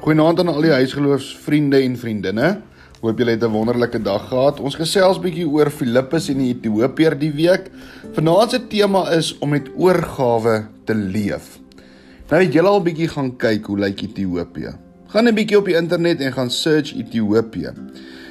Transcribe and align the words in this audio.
Goeienaand 0.00 0.38
aan 0.40 0.48
al 0.48 0.64
die 0.64 0.70
huisgeloofsvriende 0.72 1.82
en 1.84 1.96
vriendinne. 2.00 2.46
Hoop 3.02 3.18
julle 3.20 3.34
het 3.34 3.42
'n 3.44 3.52
wonderlike 3.52 4.00
dag 4.02 4.28
gehad. 4.28 4.60
Ons 4.60 4.74
gesels 4.74 5.20
bietjie 5.20 5.44
oor 5.48 5.70
Filippus 5.70 6.28
en 6.28 6.38
die 6.38 6.54
Ethiopiër 6.54 7.18
die 7.18 7.32
week. 7.32 7.70
Vanaand 8.12 8.50
se 8.50 8.66
tema 8.66 9.10
is 9.10 9.38
om 9.38 9.48
met 9.48 9.68
oorgawe 9.76 10.64
te 10.84 10.94
leef. 10.94 11.60
Nou 12.30 12.42
het 12.42 12.52
julle 12.52 12.68
al 12.68 12.82
bietjie 12.82 13.08
gaan 13.08 13.36
kyk 13.36 13.66
hoe 13.66 13.78
lyk 13.78 14.00
Ethiopië. 14.02 14.72
Gaan 15.06 15.28
'n 15.28 15.34
bietjie 15.34 15.58
op 15.58 15.64
die 15.64 15.76
internet 15.76 16.20
en 16.20 16.32
gaan 16.32 16.50
search 16.50 16.94
Ethiopië. 16.96 17.72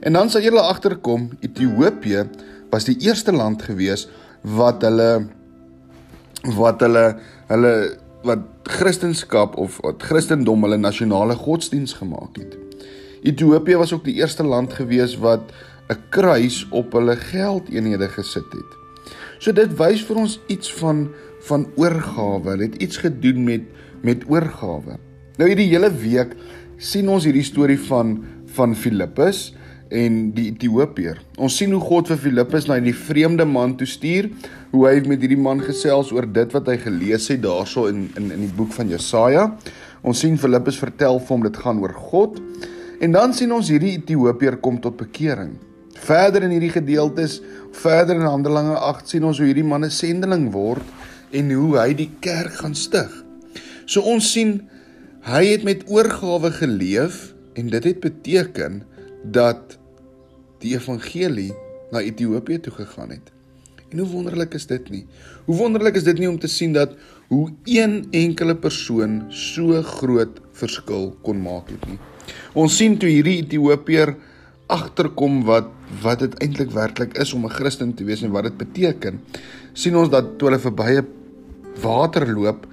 En 0.00 0.12
dan 0.12 0.30
sal 0.30 0.42
julle 0.42 0.60
agterkom 0.60 1.30
Ethiopië 1.40 2.28
was 2.70 2.84
die 2.84 2.96
eerste 2.98 3.32
land 3.32 3.62
gewees 3.62 4.08
wat 4.40 4.82
hulle 4.82 5.26
wat 6.56 6.80
hulle 6.80 7.16
hulle 7.46 7.96
wat 8.22 8.38
Christendom 8.62 9.54
of 9.58 9.78
wat 9.82 10.02
Christendom 10.02 10.62
hulle 10.62 10.78
nasionale 10.78 11.34
godsdiens 11.34 11.92
gemaak 11.98 12.38
het. 12.38 12.56
Ethiopië 13.22 13.76
was 13.76 13.92
ook 13.92 14.04
die 14.04 14.18
eerste 14.20 14.42
land 14.42 14.72
gewees 14.72 15.16
wat 15.18 15.52
'n 15.88 15.98
kruis 16.10 16.66
op 16.70 16.92
hulle 16.92 17.16
geldeenhede 17.16 18.08
gesit 18.08 18.52
het. 18.52 18.70
So 19.38 19.52
dit 19.52 19.76
wys 19.76 20.04
vir 20.04 20.16
ons 20.16 20.40
iets 20.46 20.72
van 20.72 21.08
van 21.42 21.66
oorgawe. 21.74 22.50
Hulle 22.50 22.62
het 22.62 22.82
iets 22.82 22.96
gedoen 22.96 23.44
met 23.44 23.62
met 24.02 24.24
oorgawe. 24.28 24.98
Nou 25.36 25.48
hierdie 25.48 25.70
hele 25.70 25.90
week 25.90 26.34
sien 26.76 27.08
ons 27.08 27.24
hierdie 27.24 27.46
storie 27.46 27.78
van 27.78 28.24
van 28.46 28.76
Filippus 28.76 29.54
en 29.92 30.18
die 30.34 30.48
Ethiopiër. 30.50 31.20
Ons 31.36 31.58
sien 31.60 31.72
hoe 31.74 31.80
God 31.82 32.08
vir 32.12 32.20
Filippus 32.24 32.66
na 32.68 32.78
die 32.80 32.96
vreemde 32.96 33.44
man 33.48 33.74
toe 33.76 33.88
stuur, 33.88 34.30
hoe 34.72 34.84
hy 34.88 34.94
met 35.08 35.20
hierdie 35.20 35.40
man 35.40 35.60
gesels 35.64 36.12
oor 36.16 36.26
dit 36.26 36.54
wat 36.56 36.70
hy 36.70 36.78
gelees 36.80 37.28
het 37.32 37.42
daarso 37.44 37.86
in 37.90 38.06
in 38.18 38.30
in 38.32 38.46
die 38.46 38.54
boek 38.56 38.72
van 38.76 38.88
Jesaja. 38.92 39.50
Ons 40.02 40.24
sien 40.24 40.38
Filippus 40.40 40.80
vertel 40.80 41.20
vir 41.20 41.34
hom 41.36 41.44
dit 41.44 41.60
gaan 41.64 41.82
oor 41.82 41.94
God. 41.94 42.40
En 43.02 43.12
dan 43.12 43.34
sien 43.34 43.52
ons 43.52 43.68
hierdie 43.68 43.96
Ethiopiër 43.98 44.60
kom 44.64 44.80
tot 44.80 44.96
bekering. 44.96 45.56
Verder 46.02 46.46
in 46.46 46.54
hierdie 46.54 46.72
gedeeltes, 46.72 47.40
verder 47.76 48.16
in 48.18 48.26
Handelinge 48.26 48.78
8 48.78 49.12
sien 49.12 49.26
ons 49.28 49.38
hoe 49.38 49.50
hierdie 49.50 49.66
man 49.66 49.84
'n 49.84 49.90
sendeling 49.90 50.50
word 50.52 50.86
en 51.32 51.50
hoe 51.50 51.78
hy 51.78 51.92
die 51.94 52.10
kerk 52.20 52.62
gaan 52.62 52.74
stig. 52.74 53.10
So 53.86 54.00
ons 54.00 54.32
sien 54.32 54.62
hy 55.26 55.44
het 55.52 55.64
met 55.64 55.84
oorgawe 55.86 56.50
geleef 56.50 57.34
en 57.54 57.68
dit 57.68 57.84
het 57.84 58.00
beteken 58.00 58.82
dat 59.22 59.78
die 60.62 60.74
evangelie 60.76 61.52
na 61.92 62.00
Ethiopië 62.00 62.60
toe 62.62 62.72
gegaan 62.72 63.10
het. 63.10 63.32
En 63.92 64.00
hoe 64.00 64.08
wonderlik 64.08 64.54
is 64.56 64.66
dit 64.66 64.88
nie? 64.90 65.04
Hoe 65.44 65.56
wonderlik 65.56 65.98
is 66.00 66.06
dit 66.06 66.18
nie 66.18 66.28
om 66.30 66.38
te 66.40 66.48
sien 66.48 66.72
dat 66.72 66.94
hoe 67.28 67.50
een 67.68 68.06
enkele 68.10 68.56
persoon 68.56 69.22
so 69.28 69.82
groot 69.82 70.40
verskil 70.56 71.10
kon 71.22 71.42
maak 71.44 71.68
het 71.72 71.84
nie. 71.90 71.98
Ons 72.56 72.76
sien 72.80 72.96
toe 72.98 73.10
hierdie 73.10 73.42
Ethiopiër 73.42 74.14
agterkom 74.72 75.42
wat 75.48 75.68
wat 76.02 76.22
dit 76.24 76.34
eintlik 76.40 76.70
werklik 76.72 77.18
is 77.20 77.34
om 77.36 77.44
'n 77.44 77.52
Christen 77.52 77.94
te 77.94 78.04
wees 78.04 78.22
en 78.22 78.32
wat 78.32 78.44
dit 78.44 78.56
beteken. 78.56 79.20
sien 79.72 79.96
ons 79.96 80.10
dat 80.10 80.38
toe 80.38 80.48
hulle 80.48 80.58
verby 80.58 80.90
'n 81.00 81.06
water 81.82 82.26
loop, 82.28 82.66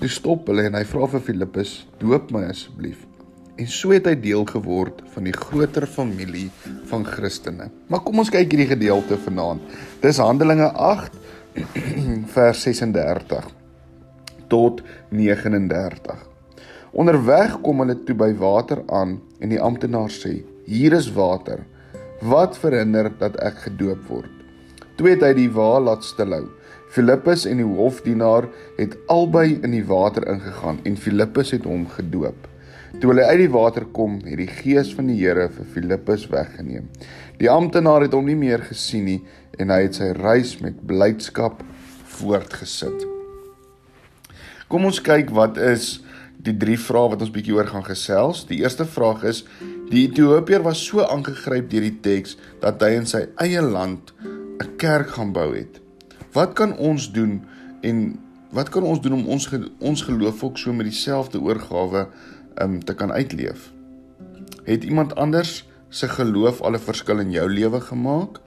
toe 0.00 0.08
stop 0.08 0.46
hulle 0.46 0.62
en 0.62 0.74
hy 0.74 0.84
vra 0.84 1.06
vir 1.06 1.20
Filippus: 1.20 1.86
"Doop 1.98 2.30
my 2.30 2.44
asseblief." 2.44 3.15
En 3.56 3.68
so 3.72 3.92
het 3.94 4.06
hy 4.08 4.14
deel 4.20 4.44
geword 4.48 5.00
van 5.14 5.26
die 5.28 5.34
groter 5.34 5.86
familie 5.88 6.48
van 6.90 7.04
Christene. 7.08 7.70
Maar 7.88 8.02
kom 8.04 8.20
ons 8.20 8.32
kyk 8.32 8.50
hierdie 8.52 8.68
gedeelte 8.68 9.16
vanaand. 9.24 9.62
Dis 10.02 10.20
Handelinge 10.20 10.68
8 10.72 11.16
vers 12.36 12.64
36 12.66 13.48
tot 14.52 14.82
39. 15.10 16.20
Onderweg 16.96 17.56
kom 17.64 17.80
hulle 17.82 17.96
toe 18.08 18.16
by 18.16 18.30
water 18.40 18.82
aan 18.92 19.16
en 19.40 19.52
die 19.52 19.60
amptenaar 19.60 20.12
sê: 20.12 20.38
"Hier 20.68 20.92
is 20.96 21.08
water. 21.16 21.64
Wat 22.20 22.56
verhinder 22.60 23.10
dat 23.18 23.36
ek 23.44 23.66
gedoop 23.68 24.04
word?" 24.08 24.32
Toe 24.96 25.10
het 25.10 25.24
hy 25.24 25.32
die 25.36 25.50
wa 25.52 25.76
laat 25.80 26.04
stilhou. 26.04 26.46
Filippus 26.92 27.44
en 27.48 27.58
die 27.60 27.68
hofdienaar 27.68 28.46
het 28.78 28.94
albei 29.12 29.58
in 29.62 29.74
die 29.74 29.84
water 29.84 30.24
ingegaan 30.28 30.78
en 30.84 30.96
Filippus 30.96 31.50
het 31.52 31.66
hom 31.68 31.84
gedoop. 31.92 32.46
Toe 32.96 33.10
hulle 33.10 33.26
uit 33.28 33.42
die 33.42 33.52
water 33.52 33.84
kom, 33.92 34.14
het 34.24 34.38
die 34.40 34.48
gees 34.48 34.94
van 34.96 35.10
die 35.10 35.18
Here 35.18 35.50
vir 35.52 35.66
Filippus 35.74 36.22
weggeneem. 36.32 36.86
Die 37.36 37.50
amptenaar 37.52 38.06
het 38.06 38.14
hom 38.16 38.24
nie 38.24 38.38
meer 38.38 38.62
gesien 38.64 39.04
nie 39.04 39.18
en 39.60 39.68
hy 39.72 39.82
het 39.82 39.98
sy 39.98 40.08
reis 40.16 40.54
met 40.64 40.78
blydskap 40.88 41.60
voortgesit. 42.16 43.04
Kom 44.72 44.88
ons 44.88 45.02
kyk 45.04 45.28
wat 45.36 45.60
is 45.60 45.98
die 46.46 46.54
drie 46.56 46.78
vrae 46.80 47.10
wat 47.12 47.24
ons 47.26 47.34
bietjie 47.34 47.58
oor 47.58 47.68
gaan 47.68 47.84
gesels. 47.84 48.46
Die 48.48 48.62
eerste 48.62 48.86
vraag 48.88 49.26
is: 49.28 49.42
Die 49.90 50.06
Ethiopiër 50.06 50.64
was 50.64 50.80
so 50.80 51.04
aangegryp 51.04 51.68
deur 51.70 51.84
die 51.84 51.98
teks 52.00 52.38
dat 52.64 52.80
hy 52.80 52.94
in 52.96 53.08
sy 53.08 53.26
eie 53.44 53.60
land 53.60 54.14
'n 54.24 54.72
kerk 54.80 55.12
gaan 55.18 55.36
bou 55.36 55.52
het. 55.52 55.82
Wat 56.32 56.56
kan 56.56 56.72
ons 56.78 57.12
doen 57.12 57.42
en 57.82 58.18
wat 58.56 58.72
kan 58.72 58.82
ons 58.82 59.00
doen 59.00 59.12
om 59.20 59.28
ons 59.28 59.50
ons 59.80 60.02
geloof 60.02 60.44
ook 60.44 60.58
so 60.58 60.72
met 60.72 60.88
dieselfde 60.88 61.40
oorgawe 61.40 62.06
um, 62.62 62.84
te 62.84 62.94
kan 62.94 63.12
uitleef. 63.12 63.70
Het 64.64 64.84
iemand 64.84 65.14
anders 65.14 65.68
se 65.88 66.08
geloof 66.08 66.60
al 66.60 66.72
'n 66.72 66.78
verskil 66.78 67.18
in 67.18 67.30
jou 67.30 67.50
lewe 67.50 67.80
gemaak? 67.80 68.40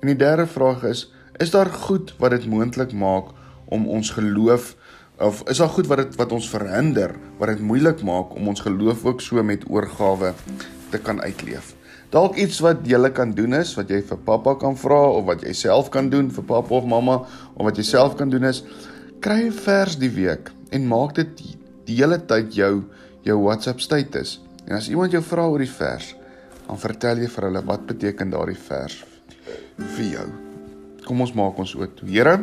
En 0.00 0.06
die 0.06 0.16
derde 0.16 0.46
vraag 0.46 0.82
is, 0.82 1.12
is 1.36 1.50
daar 1.50 1.66
goed 1.66 2.14
wat 2.18 2.30
dit 2.30 2.46
moontlik 2.46 2.92
maak 2.92 3.24
om 3.64 3.86
ons 3.86 4.10
geloof 4.10 4.76
of 5.18 5.42
is 5.50 5.58
daar 5.58 5.68
goed 5.68 5.86
wat 5.86 5.98
dit 5.98 6.14
wat 6.14 6.32
ons 6.32 6.48
verhinder, 6.50 7.14
wat 7.38 7.48
dit 7.48 7.60
moeilik 7.60 8.02
maak 8.02 8.34
om 8.34 8.48
ons 8.48 8.60
geloof 8.60 9.04
ook 9.04 9.20
so 9.20 9.42
met 9.42 9.64
oorgawe 9.70 10.32
te 10.90 10.98
kan 10.98 11.22
uitleef? 11.22 11.74
Dalk 12.08 12.36
iets 12.36 12.58
wat 12.64 12.86
jy 12.88 13.10
kan 13.10 13.34
doen 13.34 13.52
is 13.52 13.74
wat 13.74 13.90
jy 13.90 13.98
vir 14.02 14.18
pappa 14.24 14.54
kan 14.54 14.76
vra 14.76 15.00
of 15.10 15.24
wat 15.24 15.42
jy 15.42 15.52
self 15.52 15.90
kan 15.92 16.08
doen 16.08 16.30
vir 16.30 16.44
pappa 16.44 16.74
of 16.74 16.86
mamma 16.88 17.26
of 17.54 17.64
wat 17.66 17.76
jy 17.76 17.84
self 17.84 18.14
kan 18.16 18.30
doen 18.30 18.44
is 18.44 18.62
kry 19.20 19.42
'n 19.46 19.52
vers 19.52 19.98
die 19.98 20.10
week 20.10 20.52
en 20.70 20.86
maak 20.86 21.14
dit 21.14 21.57
die 21.88 21.96
hele 21.96 22.20
tyd 22.20 22.54
jou 22.56 22.72
jou 23.26 23.36
WhatsApp 23.42 23.80
status. 23.80 24.38
En 24.68 24.76
as 24.78 24.88
iemand 24.92 25.12
jou 25.12 25.22
vra 25.24 25.46
oor 25.48 25.62
die 25.62 25.70
vers, 25.70 26.12
dan 26.66 26.80
vertel 26.80 27.22
jy 27.24 27.28
vir 27.32 27.48
hulle 27.48 27.62
wat 27.68 27.86
beteken 27.88 28.32
daardie 28.32 28.58
vers 28.68 29.00
vir 29.96 30.04
jou. 30.04 30.26
Kom 31.06 31.22
ons 31.24 31.34
maak 31.36 31.58
ons 31.60 31.74
oop. 31.78 32.02
Here, 32.04 32.36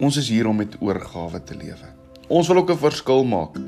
ons 0.00 0.16
is 0.20 0.30
hier 0.32 0.48
om 0.48 0.56
met 0.56 0.76
oorgawe 0.80 1.40
te 1.44 1.56
lewe. 1.58 1.92
Ons 2.32 2.48
wil 2.48 2.62
ook 2.62 2.70
'n 2.70 2.84
verskil 2.88 3.24
maak. 3.24 3.58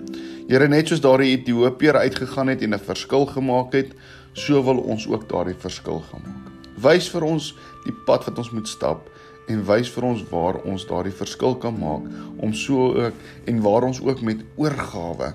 Here, 0.48 0.68
net 0.68 0.88
soos 0.88 1.00
daardie 1.00 1.36
Ethiopiër 1.36 1.96
uitgegaan 1.96 2.48
het 2.48 2.62
en 2.62 2.74
'n 2.74 2.78
verskil 2.78 3.26
gemaak 3.26 3.72
het, 3.72 3.92
so 4.32 4.62
wil 4.62 4.78
ons 4.78 5.06
ook 5.06 5.28
daardie 5.28 5.58
verskil 5.58 6.00
gemaak. 6.00 6.44
Wys 6.76 7.08
vir 7.08 7.24
ons 7.24 7.54
die 7.84 7.94
pad 8.06 8.24
wat 8.24 8.38
ons 8.38 8.50
moet 8.50 8.68
stap 8.68 9.08
en 9.46 9.62
wys 9.66 9.90
vir 9.94 10.08
ons 10.08 10.24
waar 10.30 10.60
ons 10.66 10.86
daardie 10.88 11.14
verskil 11.14 11.58
kan 11.62 11.76
maak 11.78 12.08
om 12.42 12.54
so 12.54 12.92
ook 12.94 13.26
en 13.46 13.62
waar 13.62 13.88
ons 13.90 14.02
ook 14.02 14.24
met 14.26 14.42
oorgawe 14.56 15.32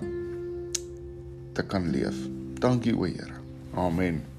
te 1.53 1.63
kan 1.67 1.89
leef. 1.91 2.17
Dankie 2.59 2.95
o 2.97 3.07
Here. 3.07 3.39
Amen. 3.75 4.30